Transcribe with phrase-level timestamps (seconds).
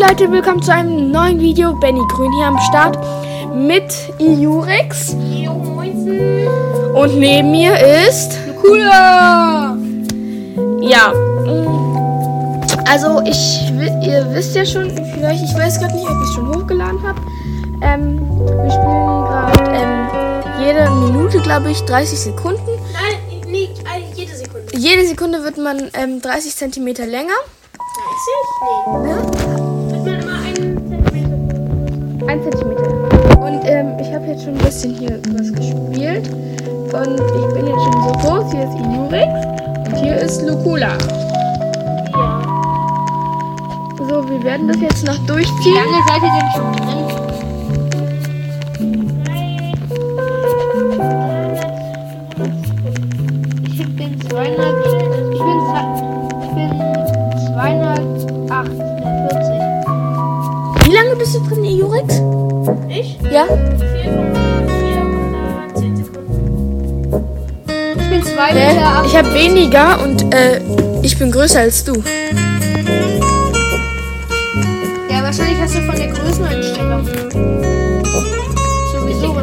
[0.00, 1.74] Leute, willkommen zu einem neuen Video.
[1.74, 2.98] Benny Grün hier am Start
[3.54, 3.84] mit
[4.18, 5.10] Iurex.
[6.94, 7.74] Und neben mir
[8.08, 9.76] ist Cooler!
[10.80, 11.12] Ja.
[12.88, 13.70] Also ich,
[14.02, 17.20] ihr wisst ja schon, vielleicht, ich weiß gerade nicht, ob ich es schon hochgeladen habe.
[17.82, 20.08] Ähm, wir spielen gerade ähm,
[20.64, 22.70] jede Minute, glaube ich, 30 Sekunden.
[22.94, 23.68] Nein, nee,
[24.14, 24.66] jede Sekunde.
[24.70, 24.82] 30?
[24.82, 27.34] Jede Sekunde wird man ähm, 30 Zentimeter länger.
[28.96, 29.08] Nee.
[29.08, 29.39] Ne?
[34.30, 36.28] Habe jetzt schon ein bisschen hier was gespielt.
[36.92, 38.52] Und ich bin jetzt schon so groß.
[38.52, 39.46] Hier ist Inurex
[39.86, 40.96] und hier ist Lucula.
[42.12, 42.42] Ja.
[43.98, 45.74] So, wir werden das jetzt noch Wie durchziehen.
[45.74, 47.09] lange seid ihr denn schon drin?
[68.40, 68.74] Ich bin 2 Hä?
[68.74, 70.60] Meter Ich habe weniger und äh,
[71.02, 71.92] ich bin größer als du.
[75.10, 77.06] Ja, wahrscheinlich hast du von der Größeneinstellung.
[78.92, 79.34] Sowieso.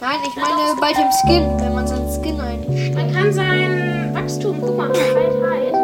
[0.00, 2.94] Nein, ich meine bei dem Skin, wenn man seinen Skin einstellt.
[2.94, 5.74] Man kann sein Wachstum, guck mal, halt, halt.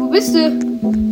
[0.00, 1.07] Wo bist du?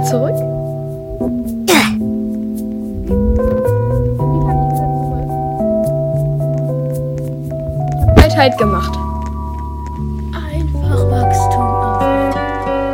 [0.00, 0.36] Wieder zurück?
[8.16, 8.92] Halt halt gemacht.
[10.32, 11.62] Einfach Wachstum.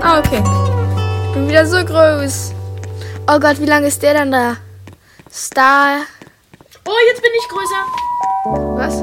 [0.02, 0.42] Ah, okay.
[1.28, 2.52] Ich bin wieder so groß.
[3.28, 4.56] Oh Gott, wie lange ist der dann da?
[5.32, 5.98] Star.
[6.86, 7.82] Oh, jetzt bin ich größer.
[8.76, 9.02] Was?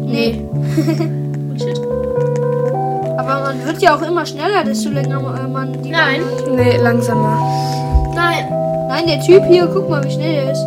[0.00, 1.22] Nee.
[3.46, 5.90] Man wird ja auch immer schneller, desto länger äh, man die.
[5.90, 6.20] Nein.
[6.50, 7.38] Nee, langsamer.
[8.12, 8.44] Nein.
[8.88, 10.64] Nein, der Typ hier, guck mal, wie schnell er ist.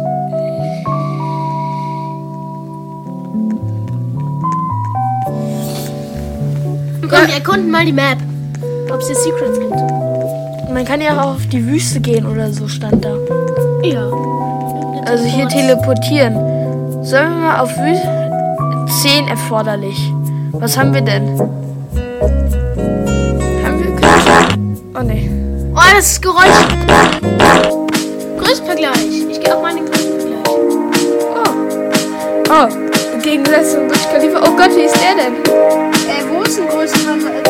[7.01, 8.17] Komm, wir erkunden mal die Map.
[8.89, 10.71] Ob es hier Secrets gibt.
[10.71, 13.13] Man kann ja auch auf die Wüste gehen oder so, stand da.
[13.83, 14.09] Ja.
[15.05, 16.35] Also hier teleportieren.
[17.03, 18.07] Sollen wir mal auf Wüste?
[19.01, 20.13] 10 erforderlich.
[20.53, 21.58] Was haben wir denn?
[24.99, 25.29] Oh ne.
[25.73, 26.43] Oh, das ist Geräusch.
[28.37, 29.29] Größenvergleich.
[29.29, 30.43] Ich gehe auf meinen Größenvergleich.
[30.45, 31.45] Oh.
[32.49, 32.67] Oh.
[33.21, 34.39] Gegensatz zum Burj Khalifa.
[34.39, 35.35] Oh Gott, wie ist der denn?
[35.45, 37.43] Äh, wo ist ein Größenvergleich?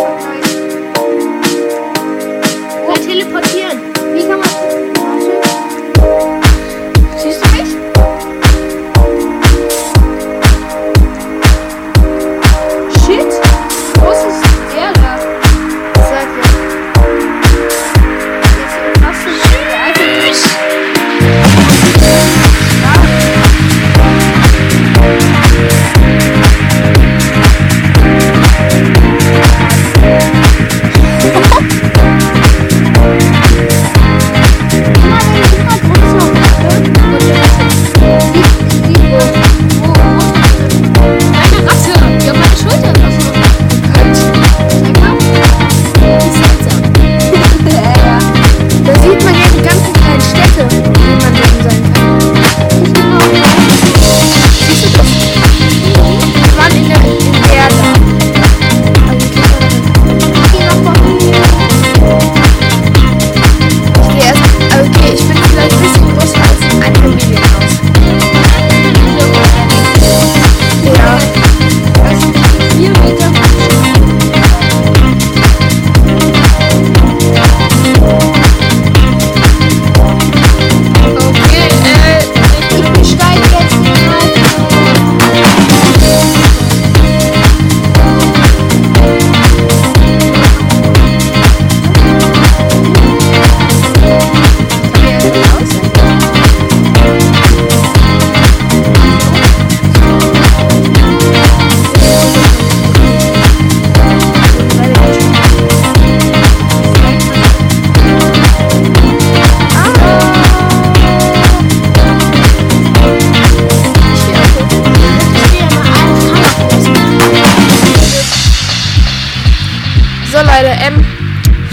[2.86, 3.69] Wir teleportieren.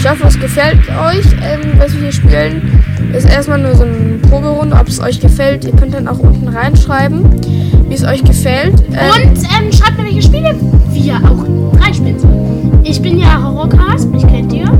[0.07, 2.81] Ich hoffe, es gefällt euch, ähm, was wir hier spielen.
[3.13, 5.65] Ist erstmal nur so eine Proberunde, ob es euch gefällt.
[5.65, 7.25] Ihr könnt dann auch unten reinschreiben,
[7.89, 8.73] wie es euch gefällt.
[8.93, 10.55] Ähm, Und ähm, schreibt mir, welche Spiele
[10.91, 12.79] wir auch reinspielen sollen.
[12.85, 14.71] Ich bin ja Horrorcast, mich kennt ihr.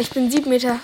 [0.00, 0.80] ich bin 7,80 Meter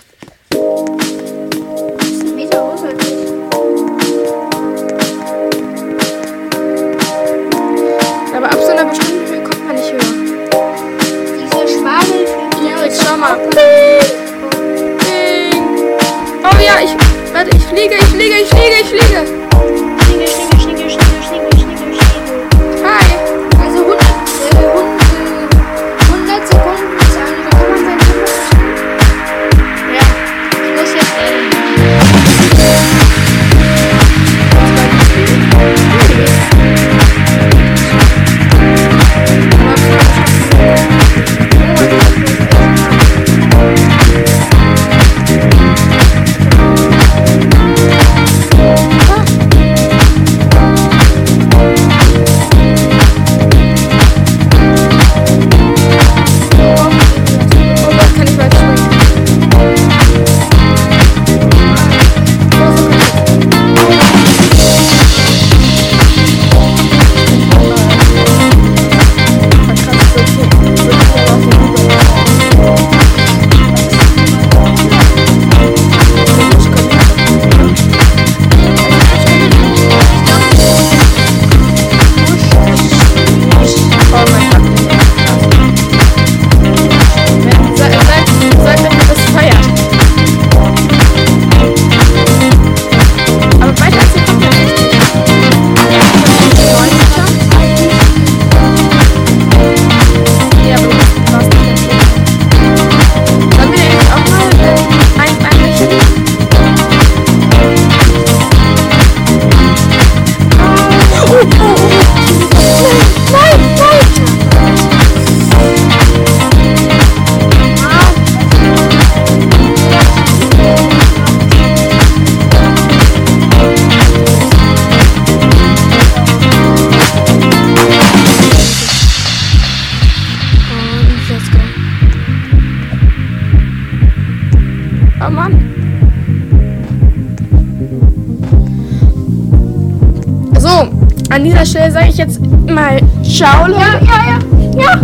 [141.35, 143.81] an dieser Stelle sage ich jetzt mal Ciao, Leute.
[143.81, 144.83] Ja, ja, ja.
[144.83, 145.01] ja.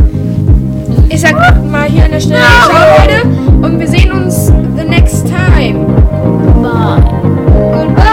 [1.08, 1.34] Ich sag
[1.64, 2.72] mal hier an der Stelle no.
[2.72, 3.66] Ciao, Leute.
[3.66, 4.46] Und wir sehen uns
[4.76, 5.86] the next time.
[6.62, 7.02] Bye.
[7.74, 8.09] Goodbye.